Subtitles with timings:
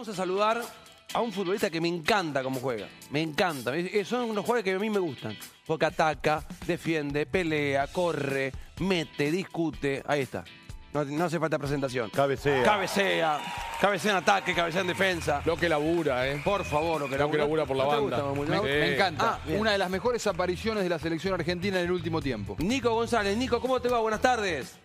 [0.00, 0.62] Vamos a saludar
[1.12, 2.88] a un futbolista que me encanta cómo juega.
[3.10, 3.76] Me encanta.
[3.76, 5.36] Es- Son unos jugadores que a mí me gustan.
[5.66, 10.02] Porque ataca, defiende, pelea, corre, mete, discute.
[10.06, 10.42] Ahí está.
[10.94, 12.08] No, no hace falta presentación.
[12.08, 12.62] Cabecea.
[12.62, 13.40] Cabecea.
[13.78, 15.42] Cabecea en ataque, cabecea en defensa.
[15.44, 16.40] Lo que labura, ¿eh?
[16.42, 18.22] Por favor, lo que Lo que labura por la ¿No banda.
[18.22, 18.52] gusta?
[18.62, 19.34] Me- Me encanta.
[19.34, 19.60] Ah, bien.
[19.60, 22.56] Una de las mejores apariciones de la selección argentina en el último tiempo.
[22.60, 23.36] Nico González.
[23.36, 23.98] Nico, ¿cómo te va?
[24.00, 24.78] Buenas tardes.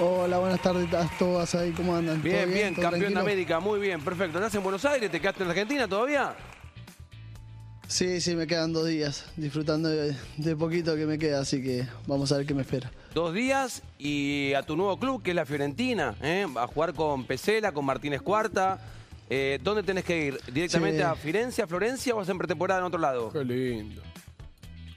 [0.00, 2.20] Hola, buenas tardes a todas ahí, ¿cómo andan?
[2.20, 3.20] ¿Todo Bien, bien, ¿Todo campeón de?
[3.20, 3.60] América.
[3.60, 4.38] Muy bien, perfecto.
[4.38, 5.10] ¿Estás en Buenos Aires?
[5.10, 6.34] ¿Te quedaste en Argentina todavía?
[7.86, 11.86] Sí, sí, me quedan dos días disfrutando de, de poquito que me queda, así que
[12.06, 12.90] vamos a ver qué me espera.
[13.14, 16.46] Dos días y a tu nuevo club, que es la Fiorentina, ¿eh?
[16.56, 18.80] a jugar con Pesela, con Martínez Cuarta.
[19.28, 20.40] Eh, ¿Dónde tenés que ir?
[20.52, 21.02] ¿Directamente Sí.
[21.04, 23.30] a Firenze, a Florencia o vas en pretemporada en otro lado?
[23.30, 24.02] Qué lindo.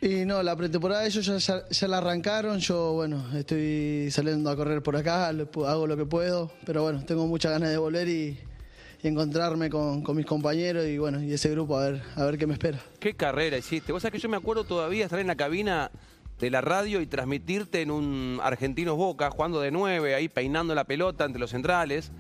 [0.01, 4.95] Y no, la pretemporada ellos ya, la arrancaron, yo bueno, estoy saliendo a correr por
[4.95, 8.37] acá, hago lo que puedo, pero bueno, tengo muchas ganas de volver y,
[9.03, 12.53] encontrarme con, mis compañeros y bueno, y ese grupo a ver, a ver qué me
[12.53, 12.79] espera.
[12.99, 13.91] ¿Qué carrera hiciste?
[13.91, 15.91] Vos sabés que yo me acuerdo todavía estar en la cabina
[16.39, 20.85] de la radio y transmitirte en un Argentinos Boca, jugando de nueve, ahí peinando la
[20.85, 22.11] pelota entre los centrales.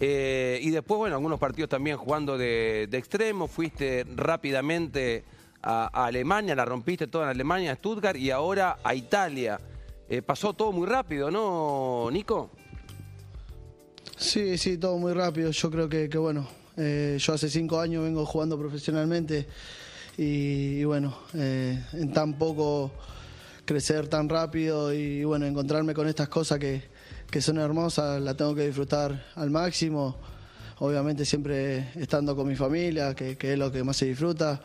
[0.00, 3.46] Eh, y después, bueno, algunos partidos también jugando de extremo.
[3.46, 5.22] Fuiste rápidamente
[5.64, 9.58] a, Alemania, la rompiste toda en Alemania, a Stuttgart y ahora a Italia.
[10.08, 12.50] Eh, pasó todo muy rápido, ¿no, Nico?
[14.16, 15.50] Sí, sí, todo muy rápido.
[15.50, 19.48] Yo creo que, bueno, eh, yo hace cinco años vengo jugando profesionalmente
[20.18, 22.92] y, bueno, eh, en tan poco
[23.64, 26.82] crecer tan rápido y bueno, encontrarme con estas cosas que,
[27.30, 30.16] que son hermosas, la tengo que disfrutar al máximo.
[30.80, 34.60] Obviamente siempre estando con mi familia, que, que es lo que más se disfruta,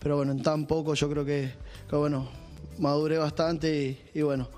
[0.00, 1.50] pero bueno, en tan poco yo creo que,
[1.88, 2.28] que, bueno,
[2.78, 4.48] maduré bastante y, y bueno,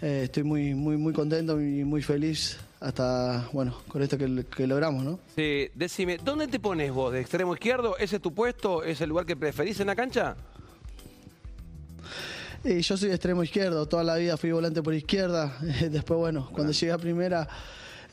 [0.00, 4.66] eh, estoy muy, muy, muy contento y muy feliz hasta, bueno, con esto que, que
[4.66, 5.18] logramos, ¿no?
[5.34, 7.12] Sí, decime, ¿dónde te pones vos?
[7.12, 7.96] ¿De extremo izquierdo?
[7.98, 8.84] ¿Ese es tu puesto?
[8.84, 10.36] ¿Es el lugar que preferís en la cancha?
[12.64, 15.56] Y yo soy de extremo izquierdo, toda la vida fui volante por izquierda.
[15.90, 17.48] Después, bueno, cuando llegué a primera,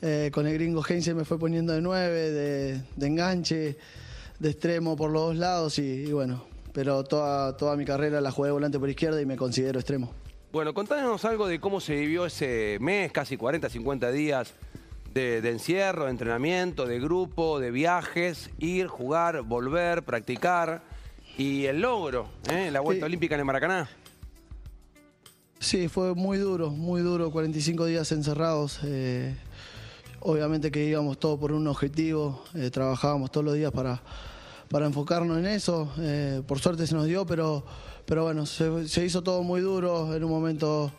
[0.02, 3.78] eh, con el gringo Heinze me fue poniendo de nueve, de, de enganche,
[4.40, 6.44] de extremo por los dos lados y, y bueno,
[6.76, 10.12] pero toda, toda mi carrera la jugué de volante por izquierda y me considero extremo.
[10.52, 14.54] Bueno, contanos algo de cómo se vivió ese mes, casi 40, 50 días
[15.14, 20.84] de, de encierro, de entrenamiento, de grupo, de viajes, ir, jugar, volver, practicar
[21.38, 22.70] y el logro, ¿eh?
[22.72, 23.08] la vuelta Sí.
[23.08, 23.90] olímpica en el Maracaná.
[25.60, 28.82] Sí, fue muy duro, muy duro, 45 días encerrados.
[28.84, 29.34] eh,
[30.20, 34.02] obviamente que íbamos todos por un objetivo, eh, trabajábamos todos los días para,
[34.70, 35.92] para enfocarnos en eso.
[36.00, 37.66] eh, por suerte se nos dio, pero,
[38.06, 40.16] pero bueno, se, hizo todo muy duro.
[40.16, 40.92] En un momento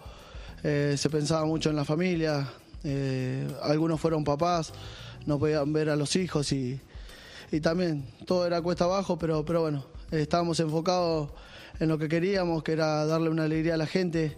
[0.63, 2.49] eh, se pensaba mucho en la familia,
[2.85, 4.73] eh, algunos fueron papás,
[5.27, 6.81] no podían ver a los hijos y,
[7.51, 11.31] y también todo era cuesta abajo, pero, pero bueno, estábamos enfocados
[11.79, 14.37] en lo que queríamos, que era darle una alegría a la gente,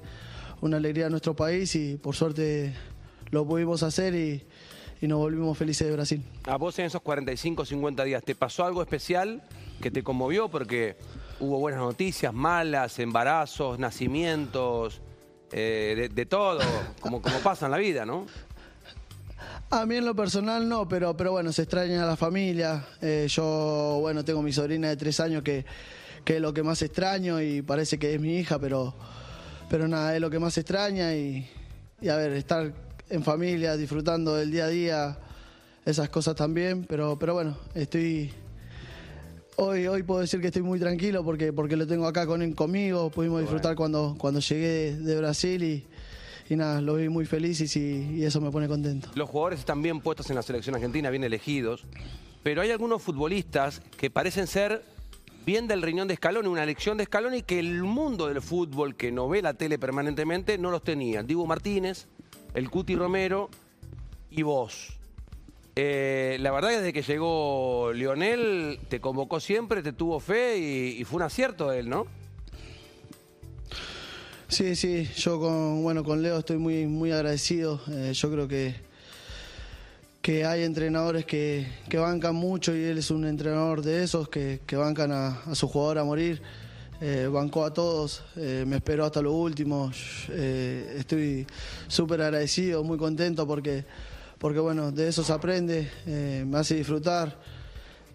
[0.61, 2.75] una alegría a nuestro país y por suerte
[3.31, 4.45] lo pudimos hacer y,
[5.01, 6.23] y nos volvimos felices de Brasil.
[6.45, 9.43] A vos en esos 45, 50 días, ¿te pasó algo especial
[9.81, 10.49] que te conmovió?
[10.49, 10.97] Porque
[11.41, 15.01] hubo buenas noticias, malas, embarazos, nacimientos,
[15.53, 16.61] eh, de, de todo,
[17.01, 18.27] como, como pasa en la vida, ¿no?
[19.71, 22.87] A mí en lo personal no, pero, pero bueno, se extraña a la familia.
[23.03, 25.65] Eh, yo, bueno, tengo mi sobrina de tres años que,
[26.25, 28.95] que es lo que más extraño y parece que es mi hija, pero,
[29.69, 31.47] pero nada, es lo que más extraña y,
[32.01, 32.73] y a ver, estar
[33.11, 35.19] en familia, disfrutando del día a día,
[35.85, 38.33] esas cosas también, pero, pero bueno, estoy...
[39.61, 43.11] Hoy, hoy puedo decir que estoy muy tranquilo porque, porque lo tengo acá con, conmigo,
[43.11, 45.85] pudimos disfrutar cuando, cuando llegué de, de Brasil y,
[46.49, 49.11] y nada, lo vi muy feliz y, y eso me pone contento.
[49.17, 51.87] Los jugadores están bien puestos en la selección argentina, bien elegidos,
[52.45, 54.85] pero hay algunos futbolistas que parecen ser
[55.45, 59.11] bien del riñón de Scaloni, una elección de Scaloni que el mundo del fútbol que
[59.11, 61.25] no ve la tele permanentemente no los tenía.
[61.25, 62.07] Dibu Martínez,
[62.55, 63.51] el Cuti Romero
[64.31, 64.99] y vos.
[65.77, 71.05] Eh, la verdad que desde que llegó Lionel te convocó siempre, te tuvo fe y,
[71.05, 72.07] fue un acierto él, ¿no?
[74.49, 77.81] Sí, sí, yo con, bueno, con Leo estoy muy, muy agradecido.
[77.93, 78.75] Eh, yo creo que,
[80.21, 84.61] que hay entrenadores que, que bancan mucho y él es un entrenador de esos que,
[84.67, 86.43] que bancan a, a su jugador a morir.
[87.01, 89.93] Eh, bancó a todos, eh, me esperó hasta lo último.
[90.31, 91.47] Eh, estoy
[91.87, 93.85] súper agradecido, muy contento porque,
[94.39, 95.89] porque bueno, de eso se aprende,
[96.45, 97.39] me hace disfrutar,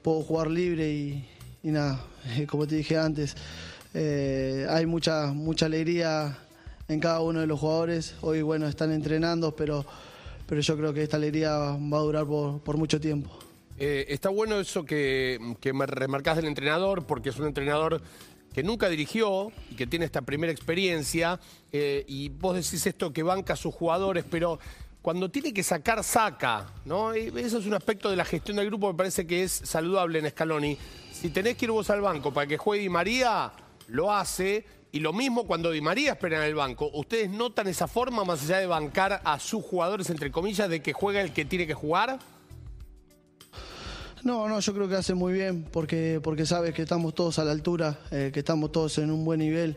[0.01, 1.25] puedo jugar libre y,
[1.63, 2.05] nada,
[2.49, 3.37] como te dije antes,
[3.93, 6.37] hay mucha, mucha alegría
[6.89, 8.15] en cada uno de los jugadores.
[8.19, 9.85] Hoy, bueno, están entrenando, pero,
[10.45, 13.31] pero yo creo que esta alegría va a durar por, por mucho tiempo.
[13.77, 18.01] Está bueno eso que, que me remarcás del entrenador, porque es un entrenador
[18.53, 21.39] que nunca dirigió y que tiene esta primera experiencia.
[21.71, 24.59] eh, y vos decís esto que banca a sus jugadores, pero
[25.01, 26.67] cuando tiene que sacar, saca.
[26.85, 27.15] ¿no?
[27.15, 29.51] Y eso es un aspecto de la gestión del grupo que me parece que es
[29.51, 30.77] saludable en Scaloni.
[31.11, 33.51] Si tenés que ir vos al banco para que juegue Di María,
[33.87, 34.65] lo hace.
[34.93, 36.89] Y lo mismo cuando Di María espera en el banco.
[36.93, 40.93] ¿Ustedes notan esa forma, más allá de bancar a sus jugadores, entre comillas, de que
[40.93, 42.19] juega el que tiene que jugar?
[44.23, 47.43] No, no, yo creo que hace muy bien porque, porque sabes que estamos todos a
[47.43, 49.75] la altura, eh, que estamos todos en un buen nivel,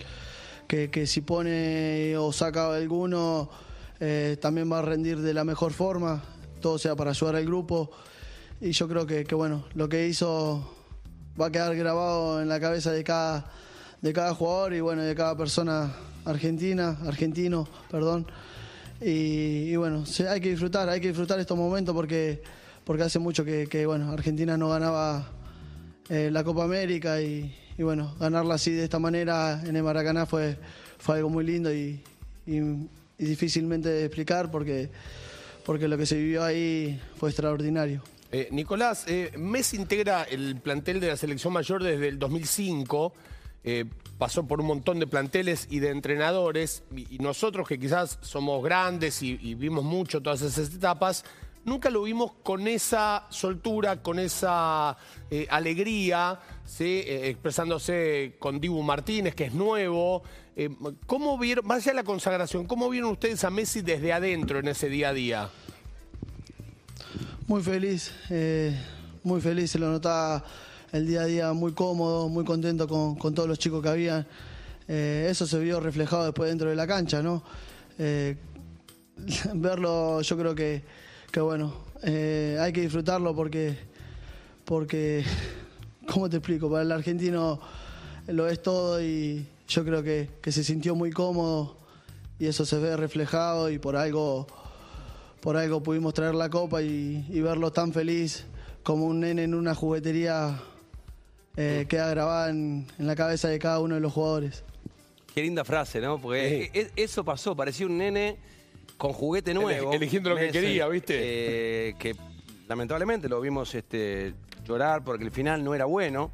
[0.68, 3.50] que, que si pone o saca alguno
[3.98, 6.22] eh, también va a rendir de la mejor forma,
[6.60, 7.90] todo sea para ayudar al grupo.
[8.60, 10.76] Y yo creo que, que, bueno, lo que hizo
[11.40, 13.50] va a quedar grabado en la cabeza de cada,
[14.00, 15.92] de cada jugador y bueno, de cada persona
[16.24, 18.28] argentina, argentino, perdón.
[19.00, 22.42] Y, y bueno, hay que disfrutar, hay que disfrutar estos momentos porque,
[22.86, 25.28] porque hace mucho que, bueno, Argentina no ganaba
[26.08, 30.56] eh, la Copa América y, bueno, ganarla así de esta manera en el Maracaná fue,
[30.96, 32.00] fue algo muy lindo y,
[33.18, 34.88] difícilmente de explicar porque,
[35.64, 38.02] porque lo que se vivió ahí fue extraordinario.
[38.30, 43.12] Eh, Nicolás, eh, Messi integra el plantel de la selección mayor desde el 2005.
[43.64, 43.84] eh,
[44.16, 46.84] pasó por un montón de planteles y de entrenadores.
[46.94, 51.24] Y, nosotros, que quizás somos grandes y vimos mucho todas esas etapas,
[51.66, 54.96] nunca lo vimos con esa soltura, con esa
[55.30, 57.02] eh, alegría, ¿sí?
[57.04, 60.22] Eh, expresándose con Dibu Martínez, que es nuevo.
[60.54, 60.70] Eh,
[61.06, 64.68] ¿Cómo vieron, más allá de la consagración, cómo vieron ustedes a Messi desde adentro en
[64.68, 65.50] ese día a día?
[67.48, 68.12] Muy feliz,
[69.22, 70.44] muy feliz, se lo notaba
[70.90, 74.26] el día a día muy cómodo, muy contento con, con todos los chicos que habían.
[74.88, 77.44] Eso se vio reflejado después dentro de la cancha, ¿no?
[79.54, 80.82] Verlo, yo creo que,
[81.36, 81.70] que bueno,
[82.02, 83.76] eh, hay que disfrutarlo porque,
[84.64, 85.22] porque,
[86.10, 86.70] ¿cómo te explico?
[86.70, 87.60] Para el argentino
[88.28, 91.76] lo es todo y yo creo que, que se sintió muy cómodo
[92.38, 94.46] y eso se ve reflejado y por algo
[95.42, 98.46] por algo pudimos traer la copa y, y verlo tan feliz
[98.82, 100.58] como un nene en una juguetería
[101.58, 104.64] eh, queda grabada en, en la cabeza de cada uno de los jugadores.
[105.34, 106.18] Qué linda frase, ¿no?
[106.18, 108.38] Porque e- e- eso pasó, parecía un nene
[108.96, 109.92] con juguete nuevo.
[109.92, 111.14] eligiendo lo que quería, ¿viste?
[111.18, 112.14] eh, que
[112.68, 114.34] lamentablemente lo vimos este,
[114.64, 116.30] llorar porque el final no era bueno.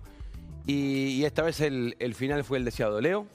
[0.67, 3.01] Y, y esta vez el, el final fue el deseado.
[3.01, 3.27] Leo.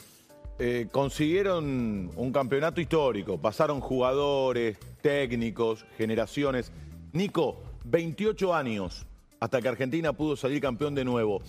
[0.59, 6.71] Eh, consiguieron un campeonato histórico, pasaron jugadores, técnicos, generaciones.
[7.13, 9.05] Nico, 28 años
[9.39, 11.41] hasta que Argentina pudo salir campeón de nuevo.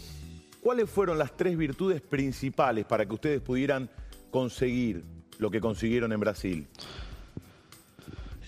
[0.61, 3.89] ¿Cuáles fueron las tres virtudes principales para que ustedes pudieran
[4.31, 5.05] conseguir
[5.39, 6.67] lo que consiguieron en Brasil?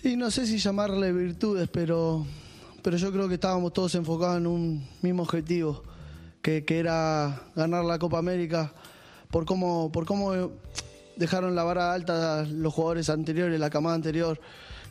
[0.02, 2.24] Y no sé si llamarle virtudes, pero,
[2.82, 5.82] pero yo creo que estábamos todos enfocados en un mismo objetivo,
[6.40, 8.72] que, que era ganar la Copa América,
[9.30, 10.32] por cómo, por cómo
[11.16, 14.40] dejaron la vara alta los jugadores anteriores, la camada anterior,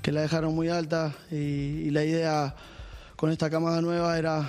[0.04, 2.56] que la dejaron muy alta, y, la idea
[3.16, 4.48] con esta camada nueva era,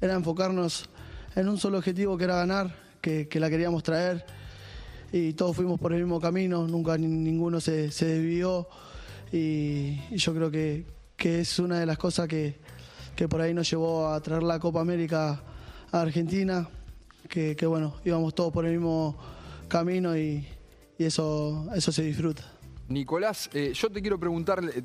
[0.00, 0.88] era enfocarnos
[1.36, 4.24] en un solo objetivo que era ganar, que, la queríamos traer.
[5.12, 8.66] Y todos fuimos por el mismo camino, nunca ni- ninguno se, se desvió
[9.34, 10.84] y, yo creo que,
[11.16, 12.56] que es una de las cosas que,
[13.16, 15.42] que por ahí nos llevó a traer la Copa América
[15.90, 16.68] a Argentina,
[17.28, 19.16] que, que bueno, íbamos todos por el mismo
[19.66, 20.46] camino y,
[20.98, 22.44] y eso, eso se disfruta.
[22.88, 24.82] Nicolás, eh, yo te quiero preguntar, eh,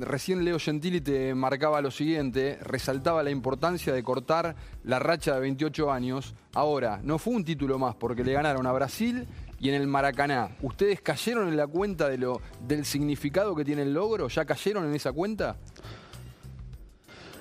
[0.00, 5.40] recién Leo Gentili te marcaba lo siguiente, resaltaba la importancia de cortar la racha de
[5.40, 6.34] 28 años.
[6.54, 10.50] Ahora, no fue un título más porque le ganaron a Brasil y en el Maracaná.
[10.62, 14.28] ¿Ustedes cayeron en la cuenta de lo, del significado que tiene el logro?
[14.28, 15.56] ¿Ya cayeron en esa cuenta?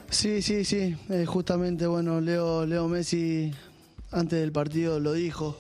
[0.10, 0.96] Sí, sí, sí.
[1.10, 3.52] eh, justamente, bueno, Leo, Leo Messi
[4.12, 5.58] antes del partido lo dijo,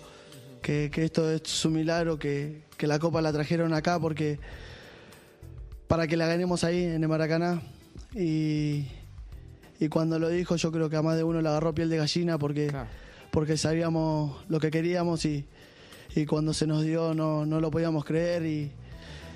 [0.61, 4.39] que, que esto es un milagro, que, que la copa la trajeron acá porque
[5.87, 7.61] para que la ganemos ahí en el Maracaná.
[8.13, 8.87] Y,
[9.79, 11.97] y cuando lo dijo yo creo que a más de uno le agarró piel de
[11.97, 12.87] gallina porque, Claro.
[13.31, 15.45] porque sabíamos lo que queríamos y,
[16.15, 18.71] y cuando se nos dio no, no lo podíamos creer y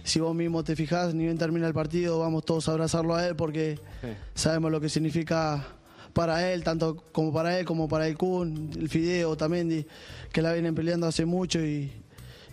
[0.03, 3.27] si vos mismo te fijás, ni bien termina el partido, vamos todos a abrazarlo a
[3.27, 4.07] él porque Sí.
[4.33, 5.67] sabemos lo que significa
[6.13, 9.85] para él, tanto como para él como para el Kun, el Fideo, Tamendi,
[10.31, 11.91] que la vienen peleando hace mucho y,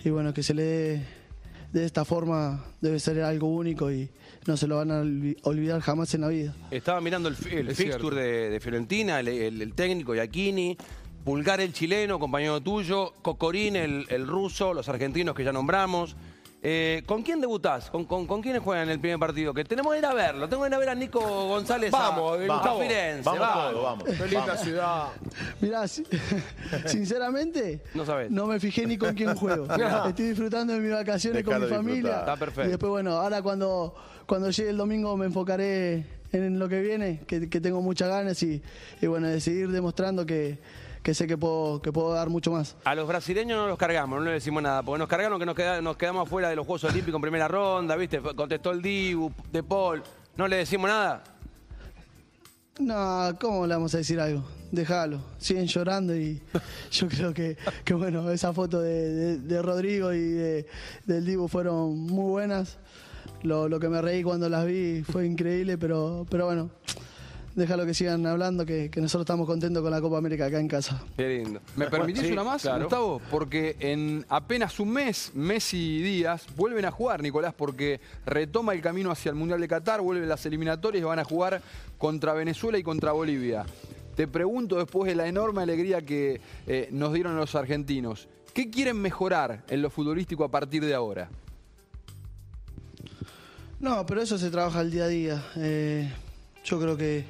[0.04, 1.02] y bueno, que se le dé
[1.72, 4.08] de esta forma debe ser algo único y
[4.46, 6.54] no se lo van a olvi- olvidar jamás en la vida.
[6.70, 10.76] Estaba mirando el, fixture de, de Fiorentina, el, el- el técnico Iacchini,
[11.26, 16.14] Pulgar el chileno, compañero tuyo, Cocorín el, el ruso, los argentinos que ya nombramos.
[16.62, 17.90] Eh, ¿Con quién debutás?
[17.90, 19.52] ¿Con, con, con quiénes juegan el primer partido?
[19.52, 20.48] Que tenemos que ir a verlo.
[20.48, 21.18] Tengo que ir a ver a Nico
[21.48, 22.74] González a- Vamos, a.
[22.78, 23.22] Firenze.
[23.24, 23.70] Vamos vamos.
[23.72, 24.04] todos, vamos.
[24.04, 24.60] Qué linda vamos.
[24.60, 25.06] ciudad.
[25.60, 26.04] Mirá, si-
[26.86, 28.30] sinceramente, No sabés.
[28.30, 29.66] me fijé ni con quién juego.
[30.08, 31.94] Estoy disfrutando de mis vacaciones con mi familia.
[31.96, 32.20] disfrutar.
[32.20, 32.68] Está perfecto.
[32.68, 37.20] Y después, bueno, ahora cuando, cuando llegue el domingo me enfocaré en lo que viene,
[37.26, 38.62] que, que tengo muchas ganas y,
[39.00, 40.58] y bueno, de seguir demostrando que,
[41.06, 42.74] que sé que puedo, que puedo dar mucho más.
[42.84, 45.54] A los brasileños no los cargamos, no les decimos nada, porque nos cargaron que nos,
[45.54, 48.18] queda- nos quedamos fuera de los Juegos Olímpicos en primera ronda, ¿viste?
[48.20, 50.02] Contestó el Dibu, De Paul.
[50.36, 51.22] ¿No le decimos nada?
[52.80, 54.42] No, ¿cómo le vamos a decir algo?
[54.72, 56.42] Déjalo, siguen llorando y
[56.90, 60.66] yo creo que, que bueno, esa foto de, de- de Rodrigo y de-
[61.06, 62.78] del Dibu fueron muy buenas.
[63.44, 66.70] Lo, lo que me reí cuando las vi fue increíble, pero, pero bueno,
[67.56, 70.68] déjalo que sigan hablando, que, que nosotros estamos contentos con la Copa América acá en
[70.68, 71.02] casa.
[71.16, 71.60] Qué lindo.
[71.74, 72.84] ¿Me permitís Sí, una más, claro.
[72.84, 73.20] Gustavo?
[73.30, 78.80] Porque en apenas un mes, Messi y Díaz vuelven a jugar, Nicolás, porque retoma el
[78.82, 81.60] camino hacia el Mundial de Qatar, vuelven las eliminatorias y van a jugar
[81.98, 83.64] contra Venezuela y contra Bolivia.
[84.14, 89.00] Te pregunto, después de la enorme alegría que eh, nos dieron los argentinos, ¿qué quieren
[89.00, 91.28] mejorar en lo futbolístico a partir de ahora?
[93.80, 95.44] No, pero eso se trabaja el día a día.
[95.56, 96.10] Eh,
[96.64, 97.24] yo creo que,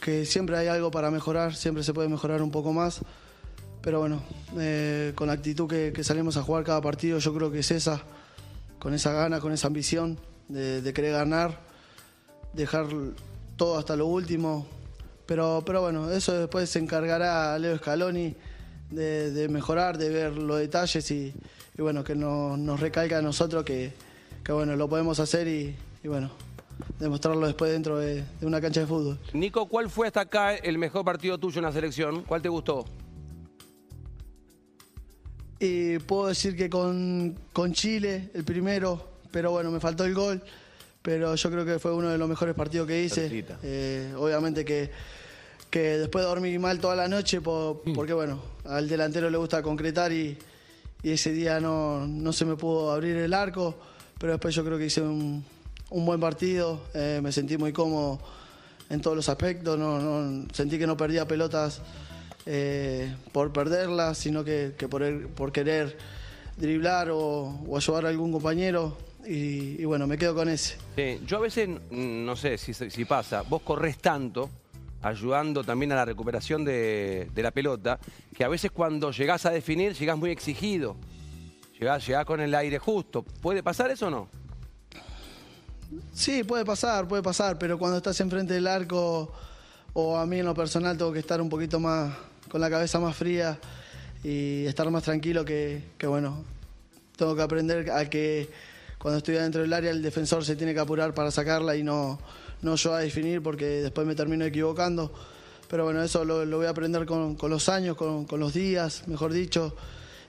[0.00, 3.00] que siempre hay algo para mejorar, siempre se puede mejorar un poco más.
[3.82, 4.22] Pero bueno,
[4.58, 8.02] eh, con la actitud que, salimos a jugar cada partido, yo creo que es esa,
[8.78, 11.60] con esa gana, con esa ambición de, querer ganar,
[12.52, 12.86] dejar
[13.56, 14.66] todo hasta lo último.
[15.26, 18.34] Pero, pero bueno, eso después se encargará Leo Scaloni
[18.90, 21.32] de, mejorar, de ver los detalles y,
[21.78, 23.92] bueno, que no- nos recalca a nosotros que,
[24.48, 26.30] bueno, lo podemos hacer y bueno,
[26.98, 29.18] demostrarlo después dentro de, de una cancha de fútbol.
[29.32, 32.22] Nico, ¿cuál fue hasta acá el mejor partido tuyo en la selección?
[32.22, 32.84] ¿Cuál te gustó?
[35.58, 40.42] Y puedo decir que con, con Chile, el primero, pero bueno, me faltó el gol.
[41.00, 43.28] Pero yo creo que fue uno de los mejores partidos que hice.
[43.62, 44.90] Eh, obviamente que,
[45.70, 50.12] que después dormí mal toda la noche, po- porque bueno, al delantero le gusta concretar
[50.12, 50.36] y,
[51.04, 53.76] y ese día no, no se me pudo abrir el arco.
[54.18, 55.44] Pero después yo creo que hice un,
[55.90, 58.18] un buen partido, eh, me sentí muy cómodo
[58.90, 61.80] en todos los aspectos, no, no- sentí que no perdía pelotas
[62.46, 65.96] eh, por perderlas, sino que, que por, por querer
[66.56, 68.96] driblar o, ayudar a algún compañero.
[69.28, 70.76] Y, bueno, me quedo con ese.
[71.26, 74.48] Yo a veces, mm, no sé si, si pasa, vos corres tanto,
[75.02, 77.98] ayudando también a la recuperación de, de la pelota,
[78.36, 80.94] que a veces cuando llegás a definir, llegás muy exigido.
[81.80, 83.22] Llegás, llegás con el aire justo.
[83.22, 84.28] ¿Puede pasar eso o no?
[86.14, 89.32] Sí, puede pasar, puede pasar, pero cuando estás enfrente del arco,
[89.92, 92.14] o a mí en lo personal tengo que estar un poquito más,
[92.48, 93.58] con la cabeza más fría
[94.22, 96.44] y estar más tranquilo que, que bueno,
[97.16, 98.48] tengo que aprender a que
[98.98, 102.18] cuando estoy dentro del área el defensor se tiene que apurar para sacarla y no,
[102.62, 105.12] no yo a definir porque después me termino equivocando.
[105.68, 109.08] Pero bueno, eso lo, voy a aprender con, con los años, con, con los días,
[109.08, 109.74] mejor dicho.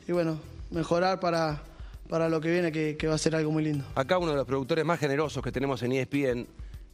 [0.08, 0.40] Y bueno,
[0.72, 1.62] mejorar para,
[2.10, 3.86] para lo que viene, que, que va a ser algo muy lindo.
[3.96, 6.48] Acá uno de los productores más generosos que tenemos en ESPN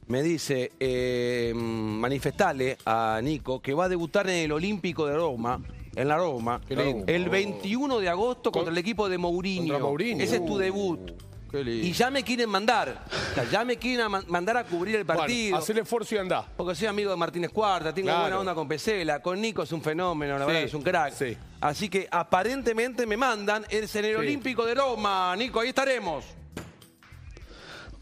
[0.08, 5.62] me dice, eh, manifestale a Nico que va a debutar en el Olímpico de Roma,
[5.96, 7.06] en la Roma, Qué lindo.
[7.08, 9.74] el 21 de agosto contra el equipo de Mourinho.
[9.74, 10.24] Contra Mourinho.
[10.24, 11.00] Ese es tu debut.
[11.50, 11.86] Qué lindo.
[11.88, 14.96] Y ya me quieren mandar, o sea, ya me quieren a man- mandar a cubrir
[14.96, 15.52] el partido.
[15.52, 16.46] Bueno, hacer el esfuerzo y andá.
[16.58, 18.22] Porque soy amigo de Martínez Cuarta, tengo Claro.
[18.22, 21.14] buena onda con Pesela, con Nico es un fenómeno, la Sí, verdad es un crack.
[21.14, 21.38] sí.
[21.64, 24.20] Así que aparentemente me mandan, es en el Sí.
[24.20, 26.26] Olímpico de Roma, Nico, ahí estaremos.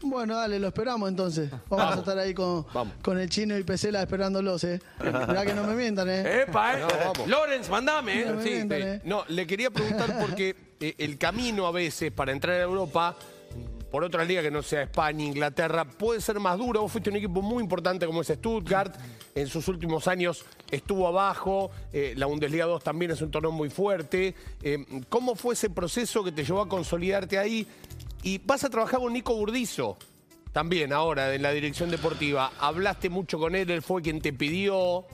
[0.00, 1.48] Bueno, dale, lo esperamos entonces.
[1.68, 2.94] Vamos, a estar ahí con, Vamos.
[3.04, 4.80] con el chino y Pesela esperándolos, ¿eh?
[5.00, 6.42] Mirá que no me mientan, ¿eh?
[6.42, 6.82] Epa, eh.
[7.18, 7.26] No.
[7.28, 8.24] Lorenz, mandame, eh.
[8.26, 8.50] No me Sí.
[8.50, 8.84] mientan, Sí.
[8.88, 9.00] ¿eh?
[9.04, 13.14] No, le quería preguntar porque eh, el camino a veces para entrar a Europa,
[13.92, 16.80] por otra liga que no sea España, Inglaterra, puede ser más duro.
[16.80, 18.96] Vos fuiste un equipo muy importante como es Stuttgart.
[19.34, 21.70] En sus últimos años estuvo abajo.
[21.92, 24.34] eh, la Bundesliga 2 también es un torneo muy fuerte.
[24.62, 27.66] Eh, ¿Cómo fue ese proceso que te llevó a consolidarte ahí?
[28.22, 29.98] Y vas a trabajar con Nico Burdizo.
[30.52, 32.50] También ahora en la dirección deportiva.
[32.60, 35.04] Hablaste mucho con él, él fue quien te pidió.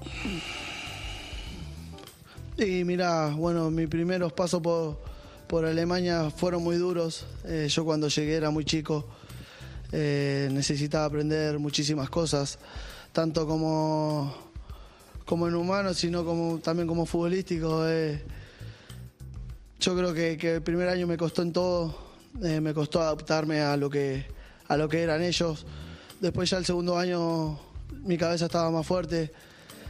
[2.57, 5.08] Y mira, bueno, mis primeros pasos por,
[5.49, 7.27] por Alemania fueron muy duros.
[7.45, 9.07] Eh, yo cuando llegué era muy chico.
[9.91, 12.59] Eh, necesitaba aprender muchísimas cosas,
[13.13, 14.35] tanto como,
[15.25, 17.89] como en humano, sino como, también como futbolístico.
[17.89, 18.23] Eh,
[19.81, 21.97] yo creo que, que el primer año me costó en todo,
[22.43, 24.27] eh, me costó adaptarme a lo que,
[24.67, 25.65] a lo que eran ellos.
[26.21, 27.59] Después ya el segundo año
[28.05, 29.33] mi cabeza estaba más fuerte,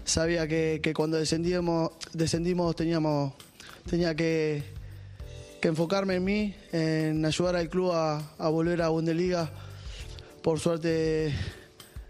[0.04, 3.32] sabía que, que cuando descendíamos, descendimos teníamos,
[3.88, 4.62] tenía que,
[5.60, 9.50] que enfocarme en mí, en ayudar al club a, volver a Bundesliga.
[10.42, 11.34] Por suerte,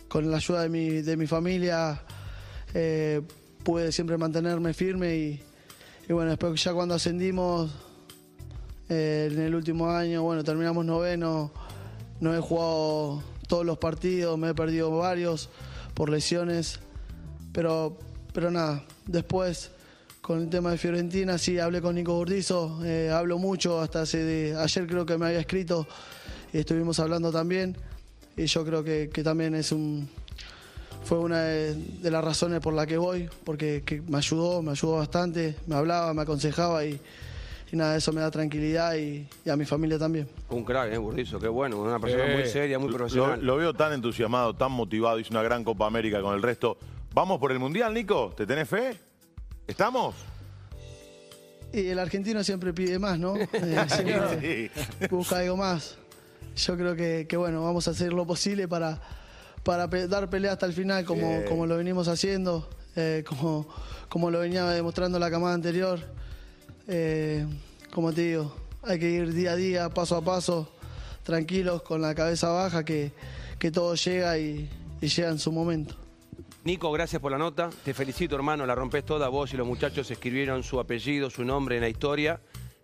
[0.08, 2.02] con la ayuda de mi, de mi familia,
[2.74, 3.22] eh,
[3.64, 5.42] pude siempre mantenerme firme y,
[6.08, 7.70] y bueno, después ya cuando ascendimos
[8.88, 11.52] eh, en el último año, bueno, terminamos noveno,
[12.20, 15.48] no he jugado todos los partidos, me he perdido varios
[15.94, 16.80] por lesiones,
[17.52, 17.98] pero,
[18.32, 19.70] pero nada, después
[20.28, 24.18] con el tema de Fiorentina, sí, hablé con Nico Burdizo, eh, hablo mucho, hasta hace
[24.18, 25.86] de- ayer creo que me había escrito
[26.52, 27.74] y estuvimos hablando también,
[28.36, 30.06] y yo creo que, que también es un,
[31.02, 34.72] fue una de, de las razones por la que voy, porque que me ayudó, me
[34.72, 37.00] ayudó bastante, me hablaba, me aconsejaba y,
[37.72, 40.28] y nada, eso me da tranquilidad y, y a mi familia también.
[40.50, 41.38] Un crack, ¿eh, Burdizo?
[41.40, 43.42] Qué bueno, una persona Eh, muy seria, muy Lo, profesional.
[43.42, 46.76] lo veo tan entusiasmado, tan motivado, hizo una gran Copa América con el resto.
[47.14, 48.34] ¿Vamos por el Mundial, Nico?
[48.36, 49.07] ¿Te tenés fe?
[49.68, 50.14] ¿Estamos?
[51.72, 53.34] Y el argentino siempre pide más, ¿no?
[53.52, 54.70] Eh, siempre
[55.10, 55.96] busca algo más.
[56.56, 59.00] Yo creo que, que, bueno, vamos a hacer lo posible para,
[59.62, 63.68] para pe- dar pelea hasta el final, como, como lo venimos haciendo, eh, como,
[64.08, 66.00] como lo venía demostrando la camada anterior.
[66.88, 67.46] Eh,
[67.92, 70.72] como te digo, hay que ir día a día, paso a paso,
[71.22, 73.12] tranquilos, con la cabeza baja, que,
[73.58, 74.68] que todo llega y,
[75.00, 75.94] y llega en su momento.
[76.68, 77.70] Nico, gracias por la nota.
[77.82, 78.66] Te felicito, hermano.
[78.66, 79.30] La rompes toda.
[79.30, 82.40] Vos y los muchachos escribieron su apellido, su nombre en la historia.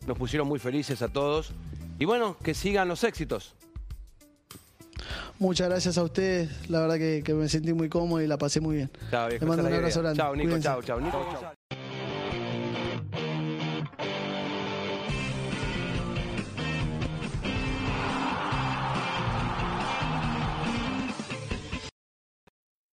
[0.07, 1.53] Nos pusieron muy felices a todos.
[1.99, 3.55] Y bueno, que sigan los éxitos.
[5.39, 8.59] Muchas gracias a ustedes, la verdad que, que me sentí muy cómodo y la pasé
[8.59, 8.91] muy bien.
[9.11, 9.45] Chao, viejo.
[9.45, 10.17] Mando un abrazo grande.
[10.17, 10.59] Chao, Nico.
[10.61, 11.01] Chao, chao.
[11.01, 11.53] Nico,